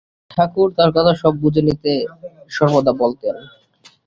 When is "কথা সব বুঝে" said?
0.95-1.61